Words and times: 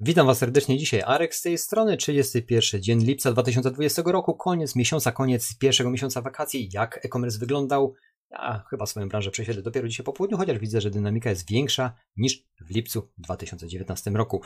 Witam 0.00 0.26
Was 0.26 0.38
serdecznie 0.38 0.78
dzisiaj. 0.78 1.02
Arek 1.02 1.34
z 1.34 1.42
tej 1.42 1.58
strony, 1.58 1.96
31 1.96 2.82
dzień 2.82 3.04
lipca 3.04 3.32
2020 3.32 4.02
roku, 4.06 4.34
koniec 4.34 4.76
miesiąca, 4.76 5.12
koniec 5.12 5.58
pierwszego 5.58 5.90
miesiąca 5.90 6.22
wakacji. 6.22 6.68
Jak 6.72 7.04
e-commerce 7.04 7.38
wyglądał? 7.38 7.94
Ja 8.30 8.64
chyba 8.70 8.86
swoją 8.86 9.08
branżę 9.08 9.30
prześledzę 9.30 9.62
dopiero 9.62 9.88
dzisiaj 9.88 10.04
po 10.04 10.12
południu, 10.12 10.38
chociaż 10.38 10.58
widzę, 10.58 10.80
że 10.80 10.90
dynamika 10.90 11.30
jest 11.30 11.50
większa 11.50 11.94
niż 12.16 12.44
w 12.60 12.70
lipcu 12.70 13.08
2019 13.18 14.10
roku. 14.10 14.42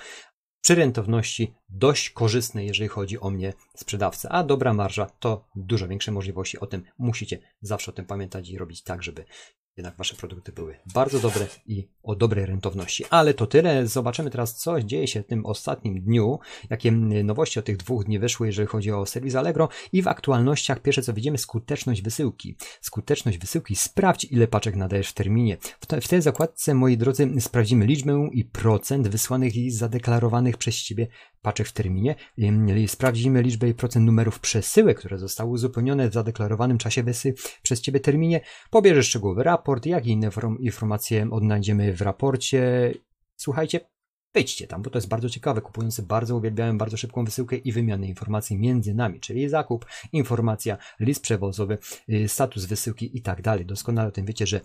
Przy 0.63 0.75
rentowności 0.75 1.55
dość 1.69 2.11
korzystne, 2.11 2.65
jeżeli 2.65 2.89
chodzi 2.89 3.21
o 3.21 3.31
mnie 3.31 3.53
sprzedawcę, 3.77 4.29
a 4.29 4.45
dobra 4.45 4.75
marża 4.75 5.07
to 5.07 5.49
dużo 5.57 5.89
większe 5.89 6.13
możliwości. 6.13 6.59
O 6.59 6.67
tym 6.67 6.83
musicie 6.99 7.39
zawsze 7.61 7.91
o 7.91 7.95
tym 7.95 8.07
pamiętać 8.07 8.51
i 8.51 8.59
robić 8.59 8.83
tak, 8.83 9.03
żeby 9.03 9.25
jednak 9.77 9.97
wasze 9.97 10.17
produkty 10.17 10.53
były 10.53 10.79
bardzo 10.95 11.19
dobre 11.19 11.47
i 11.67 11.89
o 12.03 12.17
dobrej 12.17 12.47
rentowności. 12.47 13.05
Ale 13.11 13.35
to 13.35 13.47
tyle. 13.47 13.87
Zobaczymy 13.87 14.31
teraz, 14.31 14.55
co 14.55 14.83
dzieje 14.83 15.09
się 15.09 15.23
w 15.23 15.27
tym 15.27 15.47
ostatnim 15.47 16.01
dniu, 16.01 16.39
jakie 16.71 16.93
nowości 17.25 17.59
od 17.59 17.65
tych 17.65 17.77
dwóch 17.77 18.05
dni 18.05 18.19
wyszły, 18.19 18.47
jeżeli 18.47 18.69
chodzi 18.69 18.93
o 18.93 19.07
serwis 19.07 19.35
Allegro 19.35 19.69
i 19.93 20.03
w 20.03 20.09
aktualnościach 20.09 20.81
pierwsze 20.81 21.03
co 21.03 21.13
widzimy, 21.13 21.39
skuteczność 21.39 22.03
wysyłki. 22.03 22.57
Skuteczność 22.81 23.39
wysyłki. 23.39 23.77
Sprawdź, 23.77 24.25
ile 24.25 24.49
paczek 24.49 24.77
nadajesz 24.77 25.09
w 25.09 25.15
terminie. 25.15 25.57
W, 25.81 25.87
te, 25.87 26.01
w 26.01 26.09
tej 26.09 26.23
zakładce, 26.23 26.75
moi 26.75 26.97
drodzy, 26.97 27.31
sprawdzimy 27.41 27.87
liczbę 27.87 28.29
i 28.33 28.45
procent 28.45 29.09
wysłanych 29.09 29.57
i 29.57 29.71
zadeklarowanych 29.71 30.57
przez 30.57 30.75
Ciebie 30.75 31.07
paczek 31.43 31.69
w 31.69 31.73
terminie. 31.73 32.15
Sprawdzimy 32.87 33.43
liczbę 33.43 33.69
i 33.69 33.75
procent 33.75 34.07
numerów 34.07 34.41
przesyłek, 34.41 34.99
które 34.99 35.19
zostały 35.19 35.51
uzupełnione 35.51 36.11
w 36.11 36.13
zadeklarowanym 36.13 36.79
czasie 36.79 37.03
wysy 37.03 37.35
przez 37.63 37.81
Ciebie 37.81 38.01
terminie. 38.01 38.41
Pobierzesz 38.71 39.09
szczegółowy 39.09 39.43
raport, 39.43 39.87
jak 39.87 40.07
i 40.07 40.11
inne 40.11 40.31
informacje 40.59 41.31
odnajdziemy 41.31 41.95
w 41.95 42.01
raporcie. 42.01 42.93
Słuchajcie, 43.37 43.81
wejdźcie 44.35 44.67
tam, 44.67 44.83
bo 44.83 44.91
to 44.91 44.99
jest 44.99 45.09
bardzo 45.09 45.31
ciekawe. 45.31 45.61
Kupujący 45.61 46.03
bardzo 46.03 46.37
uwielbiają 46.37 46.79
bardzo 46.79 46.97
szybką 46.97 47.25
wysyłkę 47.25 47.57
i 47.57 47.73
wymianę 47.73 48.07
informacji 48.07 48.59
między 48.59 48.95
nami, 48.95 49.21
czyli 49.21 49.49
zakup, 49.49 49.87
informacja, 50.13 50.77
list 51.01 51.23
przewozowy, 51.23 51.79
y, 52.09 52.29
status 52.29 52.65
wysyłki 52.65 53.17
i 53.17 53.23
tak 53.23 53.43
dalej. 53.43 53.67
Doskonale 53.67 54.09
o 54.09 54.13
tym 54.13 54.27
wiecie, 54.27 54.47
że 54.47 54.61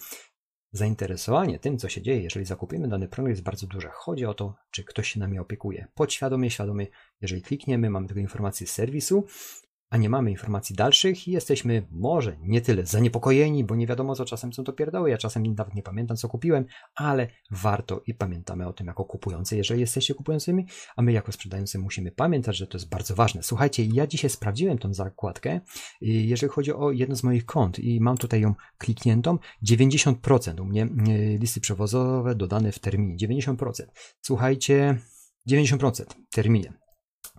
Zainteresowanie 0.71 1.59
tym, 1.59 1.77
co 1.77 1.89
się 1.89 2.01
dzieje, 2.01 2.21
jeżeli 2.21 2.45
zakupimy 2.45 2.87
dany 2.87 3.07
produkt, 3.07 3.29
jest 3.29 3.43
bardzo 3.43 3.67
duże. 3.67 3.89
Chodzi 3.93 4.25
o 4.25 4.33
to, 4.33 4.55
czy 4.71 4.83
ktoś 4.83 5.11
się 5.11 5.19
nami 5.19 5.39
opiekuje. 5.39 5.87
Podświadomie, 5.95 6.51
świadomie, 6.51 6.87
jeżeli 7.21 7.41
klikniemy, 7.41 7.89
mamy 7.89 8.07
tylko 8.07 8.19
informację 8.19 8.67
z 8.67 8.71
serwisu, 8.71 9.25
a 9.89 9.97
nie 9.97 10.09
mamy 10.09 10.31
informacji 10.31 10.75
dalszych 10.75 11.27
i 11.27 11.31
jesteśmy 11.31 11.87
może 11.91 12.37
nie 12.41 12.61
tyle 12.61 12.85
zaniepokojeni, 12.85 13.63
bo 13.63 13.75
nie 13.75 13.87
wiadomo 13.87 14.15
co 14.15 14.25
czasem 14.25 14.53
są 14.53 14.63
to 14.63 14.73
pierdoły, 14.73 15.09
ja 15.09 15.17
czasem 15.17 15.43
nawet 15.43 15.75
nie 15.75 15.83
pamiętam 15.83 16.17
co 16.17 16.29
kupiłem, 16.29 16.65
ale 16.95 17.27
warto 17.51 18.01
i 18.07 18.13
pamiętamy 18.13 18.67
o 18.67 18.73
tym 18.73 18.87
jako 18.87 19.05
kupujący, 19.05 19.57
jeżeli 19.57 19.79
jesteście 19.79 20.13
kupującymi, 20.13 20.65
a 20.95 21.01
my 21.01 21.11
jako 21.11 21.31
sprzedający 21.31 21.79
musimy 21.79 22.11
pamiętać, 22.11 22.57
że 22.57 22.67
to 22.67 22.77
jest 22.77 22.89
bardzo 22.89 23.15
ważne. 23.15 23.43
Słuchajcie, 23.43 23.85
ja 23.85 24.07
dzisiaj 24.07 24.29
sprawdziłem 24.29 24.77
tą 24.77 24.93
zakładkę, 24.93 25.59
jeżeli 26.01 26.51
chodzi 26.51 26.73
o 26.73 26.91
jedno 26.91 27.15
z 27.15 27.23
moich 27.23 27.45
kont 27.45 27.79
i 27.79 28.01
mam 28.01 28.17
tutaj 28.17 28.41
ją 28.41 28.53
klikniętą, 28.77 29.37
90% 29.69 30.61
u 30.61 30.65
mnie 30.65 30.85
y, 30.85 31.37
listy 31.37 31.61
przewozowe 31.61 32.35
dodane 32.35 32.71
w 32.71 32.79
terminie, 32.79 33.27
90%. 33.27 33.83
Słuchajcie, 34.21 34.97
90% 35.49 36.05
w 36.31 36.35
terminie 36.35 36.86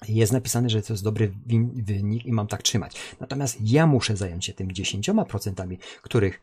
jest 0.08 0.32
napisane, 0.32 0.70
że 0.70 0.82
to 0.82 0.92
jest 0.92 1.04
dobry 1.04 1.32
wynik 1.74 2.26
i 2.26 2.32
mam 2.32 2.46
tak 2.46 2.62
trzymać. 2.62 2.96
Natomiast 3.20 3.56
ja 3.60 3.86
muszę 3.86 4.16
zająć 4.16 4.44
się 4.44 4.52
tym 4.52 4.68
10%, 4.68 5.76
których 6.02 6.40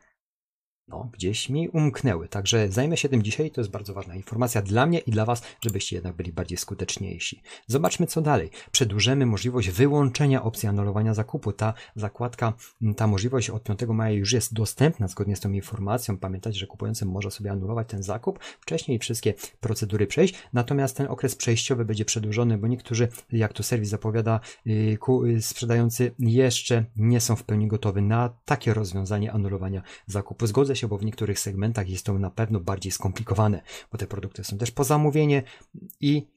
no, 0.88 1.09
gdzieś 1.14 1.50
mi 1.50 1.69
umknęły. 1.69 2.28
Także 2.28 2.69
zajmę 2.69 2.97
się 2.97 3.09
tym 3.09 3.23
dzisiaj. 3.23 3.52
To 3.52 3.61
jest 3.61 3.72
bardzo 3.72 3.94
ważna 3.94 4.16
informacja 4.16 4.61
dla 4.61 4.86
mnie 4.86 5.00
i 5.00 5.11
dla 5.11 5.25
Was, 5.25 5.42
żebyście 5.61 5.95
jednak 5.95 6.16
byli 6.16 6.33
bardziej 6.33 6.58
skuteczniejsi. 6.58 7.42
Zobaczmy, 7.67 8.08
co 8.08 8.22
dalej. 8.22 8.50
Przedłużymy 8.72 9.25
możliwość 9.25 9.69
wyłączenia 9.69 10.44
opcji 10.44 10.69
anulowania 10.69 11.14
zakupu. 11.14 11.52
Ta 11.52 11.73
zakładka, 11.95 12.53
ta 12.97 13.08
możliwość 13.08 13.50
od 13.50 13.64
5 13.64 13.80
maja 13.88 14.16
już 14.16 14.33
jest 14.33 14.53
dostępna 14.53 15.08
zgodnie 15.08 15.36
z 15.36 15.39
tą 15.39 15.52
informacją. 15.52 16.17
Pamiętajcie, 16.17 16.60
że 16.60 16.67
kupujący 16.67 17.05
może 17.05 17.31
sobie 17.31 17.52
anulować 17.52 17.87
ten 17.87 18.04
zakup, 18.04 18.39
wcześniej 18.60 18.99
wszystkie 18.99 19.33
procedury 19.60 20.08
przejść. 20.08 20.36
Natomiast 20.54 20.98
ten 20.98 21.08
okres 21.08 21.36
przejściowy 21.36 21.86
będzie 21.86 22.05
przedłużony, 22.05 22.58
bo 22.58 22.67
niektórzy, 22.67 23.08
jak 23.31 23.54
to 23.54 23.64
serwis 23.64 23.89
zapowiada, 23.89 24.39
y, 24.67 24.98
y, 25.27 25.42
sprzedający 25.42 26.11
jeszcze 26.20 26.86
nie 26.95 27.21
są 27.21 27.36
w 27.36 27.43
pełni 27.43 27.67
gotowi 27.67 28.02
na 28.02 28.30
takie 28.45 28.73
rozwiązanie 28.73 29.31
anulowania 29.31 29.81
zakupu. 30.08 30.48
Zgodzę 30.48 30.74
się, 30.75 30.87
bo 30.87 30.97
w 30.97 31.05
niektórych 31.05 31.39
segmentach 31.39 31.89
jest 31.89 32.05
to 32.05 32.19
na 32.19 32.30
pewno 32.30 32.59
bardziej 32.59 32.91
skomplikowane, 32.91 33.61
bo 33.91 33.97
te 33.97 34.08
produkty 34.08 34.43
są 34.43 34.58
też 34.58 34.71
po 34.71 34.83
zamówienie 34.83 35.43
i 36.02 36.27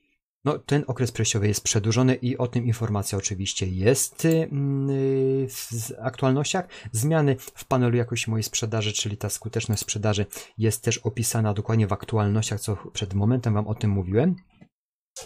no, 0.44 0.58
ten 0.58 0.84
okres 0.86 1.12
przejściowy 1.12 1.48
jest 1.48 1.64
przedłużony 1.64 2.14
i 2.14 2.38
o 2.38 2.46
tym 2.46 2.66
informacja 2.66 3.18
oczywiście 3.18 3.66
jest 3.66 4.24
mm, 4.24 5.48
w 5.48 5.92
aktualnościach. 6.00 6.68
Zmiany 6.92 7.36
w 7.38 7.64
panelu 7.64 7.96
jakości 7.96 8.30
mojej 8.30 8.42
sprzedaży, 8.44 8.92
czyli 8.92 9.16
ta 9.16 9.28
skuteczność 9.28 9.80
sprzedaży 9.80 10.26
jest 10.58 10.82
też 10.82 10.98
opisana 10.98 11.54
dokładnie 11.54 11.86
w 11.86 11.92
aktualnościach, 11.92 12.60
co 12.60 12.76
przed 12.92 13.14
momentem 13.14 13.54
Wam 13.54 13.66
o 13.66 13.74
tym 13.74 13.90
mówiłem. 13.90 14.36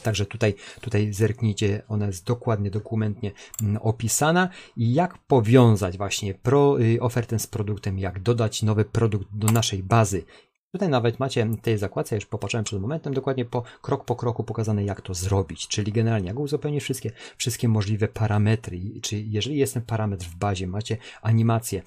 Także 0.02 0.26
tutaj, 0.26 0.54
tutaj 0.80 1.12
zerknijcie, 1.12 1.82
ona 1.88 2.06
jest 2.06 2.26
dokładnie, 2.26 2.70
dokumentnie 2.70 3.32
mm, 3.62 3.76
opisana. 3.82 4.48
I 4.76 4.94
jak 4.94 5.18
powiązać 5.18 5.98
właśnie 5.98 6.34
pro, 6.34 6.80
y, 6.80 7.00
ofertę 7.00 7.38
z 7.38 7.46
produktem, 7.46 7.98
jak 7.98 8.20
dodać 8.20 8.62
nowy 8.62 8.84
produkt 8.84 9.26
do 9.32 9.52
naszej 9.52 9.82
bazy 9.82 10.24
Tutaj 10.72 10.88
nawet 10.88 11.18
macie 11.18 11.46
w 11.46 11.60
tej 11.60 11.78
zakładce, 11.78 12.14
już 12.14 12.26
popatrzyłem 12.26 12.64
przed 12.64 12.80
momentem, 12.80 13.14
dokładnie 13.14 13.44
po 13.44 13.62
krok 13.82 14.04
po 14.04 14.16
kroku 14.16 14.44
pokazane, 14.44 14.84
jak 14.84 15.00
to 15.00 15.14
zrobić. 15.14 15.68
Czyli 15.68 15.92
generalnie, 15.92 16.28
jak 16.28 16.38
uzupełnić 16.38 16.82
wszystkie, 16.82 17.10
wszystkie 17.36 17.68
możliwe 17.68 18.08
parametry. 18.08 18.80
Czy 19.02 19.20
jeżeli 19.20 19.56
jest 19.56 19.74
ten 19.74 19.82
parametr 19.82 20.26
w 20.26 20.36
bazie, 20.36 20.66
macie 20.66 20.96
animację, 21.22 21.82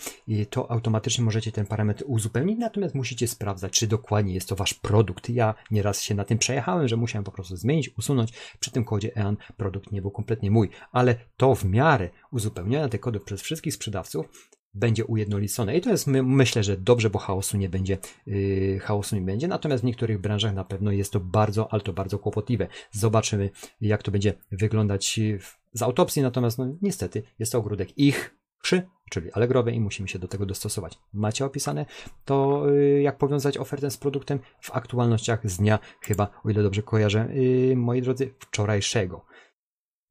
to 0.49 0.71
automatycznie 0.71 1.23
możecie 1.23 1.51
ten 1.51 1.65
parametr 1.65 2.03
uzupełnić, 2.07 2.59
natomiast 2.59 2.95
musicie 2.95 3.27
sprawdzać, 3.27 3.73
czy 3.73 3.87
dokładnie 3.87 4.33
jest 4.33 4.49
to 4.49 4.55
wasz 4.55 4.73
produkt. 4.73 5.29
Ja 5.29 5.53
nieraz 5.71 6.01
się 6.01 6.15
na 6.15 6.25
tym 6.25 6.37
przejechałem, 6.37 6.87
że 6.87 6.97
musiałem 6.97 7.23
po 7.23 7.31
prostu 7.31 7.55
zmienić, 7.55 7.89
usunąć. 7.97 8.33
Przy 8.59 8.71
tym 8.71 8.83
kodzie 8.83 9.17
EAN 9.17 9.37
produkt 9.57 9.91
nie 9.91 10.01
był 10.01 10.11
kompletnie 10.11 10.51
mój, 10.51 10.69
ale 10.91 11.15
to 11.37 11.55
w 11.55 11.65
miarę 11.65 12.09
uzupełniania 12.31 12.89
tych 12.89 13.01
kodów 13.01 13.23
przez 13.23 13.41
wszystkich 13.41 13.73
sprzedawców 13.73 14.49
będzie 14.75 15.05
ujednolicone. 15.05 15.77
I 15.77 15.81
to 15.81 15.89
jest, 15.89 16.07
my, 16.07 16.23
myślę, 16.23 16.63
że 16.63 16.77
dobrze, 16.77 17.09
bo 17.09 17.19
chaosu 17.19 17.57
nie 17.57 17.69
będzie, 17.69 17.97
yy, 18.27 18.79
chaosu 18.79 19.15
nie 19.15 19.21
będzie. 19.21 19.47
Natomiast 19.47 19.83
w 19.83 19.87
niektórych 19.87 20.21
branżach 20.21 20.53
na 20.53 20.63
pewno 20.63 20.91
jest 20.91 21.13
to 21.13 21.19
bardzo, 21.19 21.73
ale 21.73 21.81
to 21.81 21.93
bardzo 21.93 22.19
kłopotliwe. 22.19 22.67
Zobaczymy, 22.91 23.49
jak 23.81 24.03
to 24.03 24.11
będzie 24.11 24.33
wyglądać 24.51 25.19
w, 25.39 25.57
z 25.73 25.81
autopsji. 25.81 26.21
Natomiast, 26.21 26.57
no, 26.57 26.67
niestety, 26.81 27.23
jest 27.39 27.51
to 27.51 27.57
ogródek 27.57 27.97
ich 27.97 28.35
przy, 28.61 28.87
czyli 29.09 29.31
Allegrowe 29.31 29.71
i 29.71 29.79
musimy 29.79 30.07
się 30.07 30.19
do 30.19 30.27
tego 30.27 30.45
dostosować. 30.45 30.99
Macie 31.13 31.45
opisane 31.45 31.85
to, 32.25 32.69
yy, 32.69 33.01
jak 33.01 33.17
powiązać 33.17 33.57
ofertę 33.57 33.91
z 33.91 33.97
produktem 33.97 34.39
w 34.61 34.71
aktualnościach 34.71 35.49
z 35.49 35.57
dnia, 35.57 35.79
chyba, 36.01 36.41
o 36.43 36.49
ile 36.49 36.63
dobrze 36.63 36.83
kojarzę, 36.83 37.29
yy, 37.33 37.75
moi 37.75 38.01
drodzy, 38.01 38.33
wczorajszego. 38.39 39.25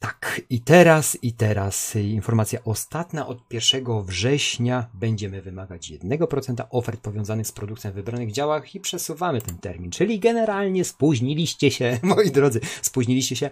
Tak, 0.05 0.41
i 0.51 0.61
teraz, 0.61 1.19
i 1.23 1.33
teraz 1.33 1.97
informacja 1.97 2.65
ostatnia. 2.65 3.27
Od 3.27 3.53
1 3.53 4.03
września 4.03 4.91
będziemy 4.95 5.43
wymagać 5.43 5.91
1% 5.91 6.67
ofert 6.71 7.01
powiązanych 7.01 7.47
z 7.47 7.53
produkcją 7.53 7.91
w 7.91 7.95
wybranych 7.95 8.33
działach 8.33 8.75
i 8.75 8.81
przesuwamy 8.81 9.41
ten 9.41 9.59
termin. 9.59 9.91
Czyli 9.91 10.21
generalnie 10.21 10.85
spóźniliście 10.85 11.71
się, 11.71 11.99
moi 12.03 12.31
drodzy, 12.31 12.61
spóźniliście 12.83 13.37
się, 13.37 13.51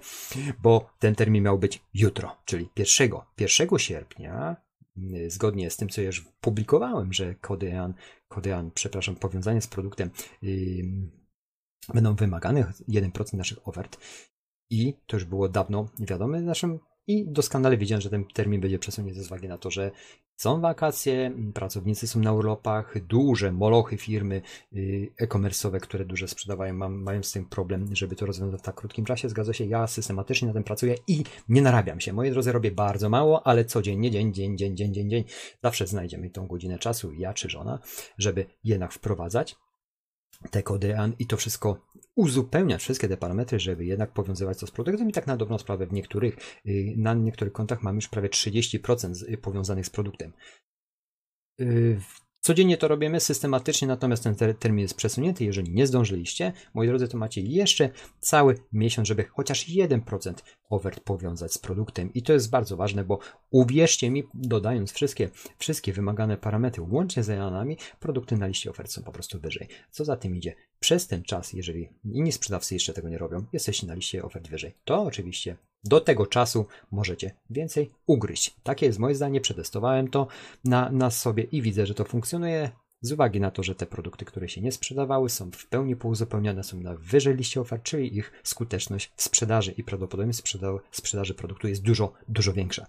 bo 0.62 0.90
ten 0.98 1.14
termin 1.14 1.44
miał 1.44 1.58
być 1.58 1.82
jutro, 1.94 2.36
czyli 2.44 2.68
1, 2.76 3.10
1 3.38 3.78
sierpnia. 3.78 4.56
Zgodnie 5.28 5.70
z 5.70 5.76
tym, 5.76 5.88
co 5.88 6.00
już 6.00 6.24
publikowałem, 6.40 7.12
że 7.12 7.34
kody 7.34 7.72
EAN, 7.72 7.94
kody 8.28 8.54
EAN 8.54 8.70
przepraszam, 8.74 9.16
powiązanie 9.16 9.60
z 9.60 9.66
produktem 9.66 10.10
yy, 10.42 10.84
będą 11.94 12.14
wymagane 12.14 12.72
1% 12.88 13.34
naszych 13.34 13.68
ofert 13.68 13.98
i 14.72 14.94
to 15.06 15.16
już 15.16 15.24
było 15.24 15.48
dawno 15.48 15.88
wiadome 15.98 16.40
naszym 16.40 16.78
i 17.06 17.24
doskonale 17.28 17.76
wiedziałem, 17.76 18.00
że 18.00 18.10
ten 18.10 18.24
termin 18.34 18.60
będzie 18.60 18.78
przesunięty 18.78 19.22
z 19.22 19.26
uwagi 19.26 19.48
na 19.48 19.58
to, 19.58 19.70
że 19.70 19.90
są 20.36 20.60
wakacje, 20.60 21.32
pracownicy 21.54 22.06
są 22.06 22.20
na 22.20 22.32
urlopach, 22.32 23.06
duże 23.06 23.52
molochy 23.52 23.96
firmy 23.96 24.42
y, 24.72 25.08
e-commerce'owe, 25.18 25.80
które 25.80 26.04
duże 26.04 26.28
sprzedawają, 26.28 26.74
mają 26.88 27.22
z 27.22 27.32
tym 27.32 27.44
problem, 27.46 27.96
żeby 27.96 28.16
to 28.16 28.26
rozwiązać 28.26 28.60
w 28.60 28.64
tak 28.64 28.74
krótkim 28.74 29.04
czasie. 29.04 29.28
Zgadza 29.28 29.52
się, 29.52 29.64
ja 29.64 29.86
systematycznie 29.86 30.48
na 30.48 30.54
tym 30.54 30.64
pracuję 30.64 30.94
i 31.08 31.24
nie 31.48 31.62
narabiam 31.62 32.00
się. 32.00 32.12
Moje 32.12 32.30
drodzy, 32.30 32.52
robię 32.52 32.70
bardzo 32.70 33.08
mało, 33.08 33.46
ale 33.46 33.64
codziennie, 33.64 34.10
dzień, 34.10 34.34
dzień, 34.34 34.58
dzień, 34.58 34.76
dzień, 34.76 34.94
dzień, 34.94 35.10
dzień, 35.10 35.24
zawsze 35.62 35.86
znajdziemy 35.86 36.30
tą 36.30 36.46
godzinę 36.46 36.78
czasu, 36.78 37.12
ja 37.12 37.34
czy 37.34 37.50
żona, 37.50 37.78
żeby 38.18 38.46
jednak 38.64 38.92
wprowadzać 38.92 39.56
te 40.50 40.62
kody 40.62 40.96
i 41.18 41.26
to 41.26 41.36
wszystko 41.36 41.86
uzupełniać 42.14 42.82
wszystkie 42.82 43.08
te 43.08 43.16
parametry, 43.16 43.60
żeby 43.60 43.84
jednak 43.84 44.12
powiązywać 44.12 44.58
to 44.58 44.66
z 44.66 44.70
produktem 44.70 45.10
i 45.10 45.12
tak 45.12 45.26
na 45.26 45.36
dobrą 45.36 45.58
sprawę 45.58 45.86
w 45.86 45.92
niektórych, 45.92 46.36
y, 46.66 46.94
na 46.96 47.14
niektórych 47.14 47.52
kontach 47.52 47.82
mamy 47.82 47.96
już 47.96 48.08
prawie 48.08 48.28
30% 48.28 49.36
powiązanych 49.36 49.86
z 49.86 49.90
produktem. 49.90 50.32
Codziennie 52.44 52.76
to 52.76 52.88
robimy 52.88 53.20
systematycznie, 53.20 53.88
natomiast 53.88 54.22
ten 54.22 54.34
ter 54.34 54.54
termin 54.54 54.82
jest 54.82 54.94
przesunięty. 54.94 55.44
Jeżeli 55.44 55.72
nie 55.72 55.86
zdążyliście, 55.86 56.52
moi 56.74 56.86
drodzy, 56.86 57.08
to 57.08 57.18
macie 57.18 57.40
jeszcze 57.40 57.90
cały 58.20 58.58
miesiąc, 58.72 59.08
żeby 59.08 59.24
chociaż 59.24 59.68
1% 59.68 60.34
ofert 60.70 61.00
powiązać 61.00 61.52
z 61.52 61.58
produktem. 61.58 62.12
I 62.12 62.22
to 62.22 62.32
jest 62.32 62.50
bardzo 62.50 62.76
ważne, 62.76 63.04
bo 63.04 63.18
uwierzcie 63.50 64.10
mi, 64.10 64.24
dodając 64.34 64.92
wszystkie, 64.92 65.30
wszystkie 65.58 65.92
wymagane 65.92 66.36
parametry, 66.36 66.82
łącznie 66.90 67.22
z 67.22 67.28
janami, 67.28 67.76
produkty 68.00 68.36
na 68.36 68.46
liście 68.46 68.70
ofert 68.70 68.90
są 68.90 69.02
po 69.02 69.12
prostu 69.12 69.40
wyżej. 69.40 69.68
Co 69.90 70.04
za 70.04 70.16
tym 70.16 70.36
idzie? 70.36 70.54
Przez 70.80 71.06
ten 71.06 71.22
czas, 71.22 71.52
jeżeli 71.52 71.88
inni 72.04 72.32
sprzedawcy 72.32 72.74
jeszcze 72.74 72.92
tego 72.92 73.08
nie 73.08 73.18
robią, 73.18 73.44
jesteście 73.52 73.86
na 73.86 73.94
liście 73.94 74.24
ofert 74.24 74.48
wyżej. 74.48 74.74
To 74.84 75.02
oczywiście 75.02 75.56
do 75.84 76.00
tego 76.00 76.26
czasu 76.26 76.66
możecie 76.90 77.36
więcej 77.50 77.90
ugryźć. 78.06 78.56
Takie 78.62 78.86
jest 78.86 78.98
moje 78.98 79.14
zdanie, 79.14 79.40
przetestowałem 79.40 80.08
to 80.08 80.26
na, 80.64 80.90
na 80.90 81.10
sobie 81.10 81.42
i 81.42 81.62
widzę, 81.62 81.86
że 81.86 81.94
to 81.94 82.04
funkcjonuje. 82.04 82.70
Z 83.04 83.12
uwagi 83.12 83.40
na 83.40 83.50
to, 83.50 83.62
że 83.62 83.74
te 83.74 83.86
produkty, 83.86 84.24
które 84.24 84.48
się 84.48 84.60
nie 84.60 84.72
sprzedawały, 84.72 85.30
są 85.30 85.50
w 85.50 85.66
pełni 85.66 85.96
pouzupełniane, 85.96 86.64
są 86.64 86.80
na 86.80 86.96
wyżej 86.96 87.36
liście 87.36 87.60
ofert, 87.60 87.82
czyli 87.82 88.16
ich 88.16 88.32
skuteczność 88.42 89.12
w 89.16 89.22
sprzedaży 89.22 89.72
i 89.72 89.84
prawdopodobnie 89.84 90.32
sprzeda 90.32 90.68
sprzedaży 90.90 91.34
produktu 91.34 91.68
jest 91.68 91.82
dużo, 91.82 92.12
dużo 92.28 92.52
większa. 92.52 92.86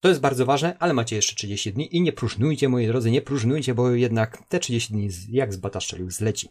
To 0.00 0.08
jest 0.08 0.20
bardzo 0.20 0.46
ważne, 0.46 0.76
ale 0.78 0.94
macie 0.94 1.16
jeszcze 1.16 1.36
30 1.36 1.72
dni 1.72 1.96
i 1.96 2.02
nie 2.02 2.12
próżnujcie, 2.12 2.68
moi 2.68 2.86
drodzy, 2.86 3.10
nie 3.10 3.22
próżnujcie, 3.22 3.74
bo 3.74 3.90
jednak 3.90 4.42
te 4.48 4.58
30 4.58 4.92
dni 4.92 5.08
jak 5.28 5.52
z 5.52 5.56
bata 5.56 5.78
zleci. 6.08 6.48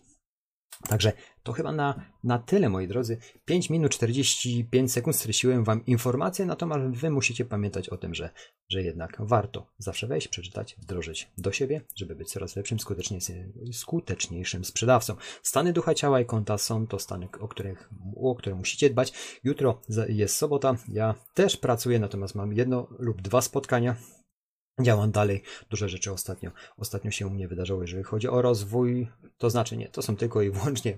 Także 0.90 1.14
to 1.44 1.54
chyba 1.54 1.72
na, 1.72 2.06
na 2.24 2.40
tyle, 2.40 2.70
moi 2.70 2.88
drodzy. 2.88 3.18
5 3.46 3.70
minut 3.70 3.92
45 3.92 4.92
sekund 4.92 5.16
streściłem 5.16 5.64
Wam 5.64 5.86
informację, 5.86 6.46
natomiast 6.46 7.02
Wy 7.02 7.10
musicie 7.10 7.46
pamiętać 7.46 7.90
o 7.90 7.98
tym, 7.98 8.16
że, 8.16 8.30
że 8.70 8.84
jednak 8.84 9.18
warto 9.20 9.68
zawsze 9.78 10.08
wejść, 10.08 10.28
przeczytać, 10.28 10.76
wdrożyć 10.80 11.32
do 11.38 11.52
siebie, 11.52 11.82
żeby 11.96 12.16
być 12.16 12.32
coraz 12.32 12.56
lepszym, 12.56 12.78
skuteczniejszym 13.72 14.66
sprzedawcą. 14.66 15.16
Stany 15.44 15.74
ducha, 15.74 15.94
ciała 15.94 16.20
i 16.22 16.26
konta 16.26 16.58
są 16.58 16.88
to 16.88 17.00
stany, 17.00 17.28
o, 17.40 17.48
których, 17.48 17.90
o 18.16 18.36
które 18.36 18.56
musicie 18.56 18.90
dbać. 18.90 19.14
Jutro 19.44 19.82
jest 20.10 20.38
sobota, 20.38 20.76
ja 20.88 21.16
też 21.34 21.58
pracuję, 21.58 22.00
natomiast 22.00 22.36
mam 22.36 22.54
jedno 22.54 22.88
lub 23.00 23.22
dwa 23.22 23.42
spotkania 23.42 23.96
działam 24.82 25.12
dalej. 25.12 25.44
Duże 25.70 25.90
rzeczy 25.90 26.12
ostatnio, 26.12 26.52
ostatnio 26.78 27.12
się 27.12 27.28
u 27.28 27.30
mnie 27.30 27.48
wydarzyło, 27.48 27.82
jeżeli 27.82 28.04
chodzi 28.04 28.28
o 28.28 28.42
rozwój. 28.42 29.08
To 29.38 29.50
znaczy 29.50 29.78
nie, 29.78 29.90
to 29.90 30.02
są 30.02 30.16
tylko 30.16 30.42
i 30.42 30.50
wyłącznie 30.50 30.98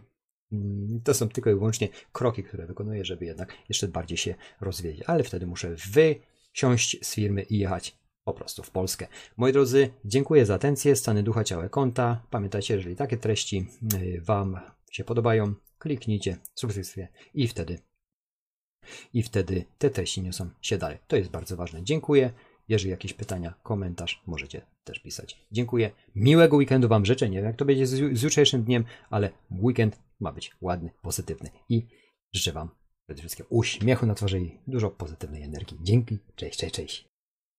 mm, 0.51 1.01
to 1.03 1.13
są 1.13 1.29
tylko 1.29 1.49
i 1.49 1.53
wyłącznie 1.53 1.89
kroki, 2.11 2.43
które 2.43 2.65
wykonuję, 2.65 3.05
żeby 3.05 3.25
jednak 3.25 3.53
jeszcze 3.69 3.87
bardziej 3.87 4.17
się 4.17 4.35
rozwijać. 4.61 4.99
Ale 5.05 5.23
wtedy 5.23 5.47
muszę 5.47 5.75
wysiąść 5.75 7.05
z 7.05 7.15
firmy 7.15 7.41
i 7.41 7.57
jechać 7.57 7.97
po 8.23 8.33
prostu 8.33 8.63
w 8.63 8.71
Polskę. 8.71 9.07
Moi 9.37 9.53
drodzy, 9.53 9.89
dziękuję 10.05 10.45
za 10.45 10.55
atencję. 10.55 10.95
Stany 10.95 11.23
ducha, 11.23 11.43
ciała, 11.43 11.69
konta. 11.69 12.21
Pamiętajcie, 12.29 12.75
jeżeli 12.75 12.95
takie 12.95 13.17
treści 13.17 13.67
y, 13.93 14.21
Wam 14.21 14.59
się 14.91 15.03
podobają, 15.03 15.53
kliknijcie 15.79 16.37
subskrypcję 16.55 17.07
i 17.33 17.47
wtedy 17.47 17.79
i 19.13 19.23
wtedy 19.23 19.65
te 19.77 19.89
treści 19.89 20.21
niosą 20.21 20.49
się 20.61 20.77
dalej. 20.77 20.97
To 21.07 21.15
jest 21.15 21.29
bardzo 21.29 21.57
ważne. 21.57 21.83
Dziękuję. 21.83 22.33
Jeżeli 22.67 22.91
jakieś 22.91 23.13
pytania, 23.13 23.53
komentarz, 23.63 24.23
możecie 24.27 24.61
też 24.83 24.99
pisać. 24.99 25.45
Dziękuję. 25.51 25.91
Miłego 26.15 26.57
weekendu 26.57 26.87
Wam 26.87 27.05
życzę. 27.05 27.29
Nie 27.29 27.37
wiem, 27.37 27.45
jak 27.45 27.55
to 27.55 27.65
będzie 27.65 27.87
z, 27.87 28.17
z 28.19 28.21
jutrzejszym 28.21 28.63
dniem, 28.63 28.85
ale 29.09 29.29
weekend 29.51 29.99
ma 30.19 30.31
być 30.31 30.55
ładny, 30.61 30.89
pozytywny. 31.01 31.49
I 31.69 31.87
życzę 32.33 32.51
Wam 32.51 32.69
przede 33.05 33.19
wszystkim 33.19 33.45
uśmiechu 33.49 34.05
na 34.05 34.15
twarzy 34.15 34.39
i 34.39 34.59
dużo 34.67 34.89
pozytywnej 34.89 35.43
energii. 35.43 35.77
Dzięki. 35.81 36.19
Cześć, 36.35 36.59
cześć, 36.59 36.75
cześć. 36.75 37.12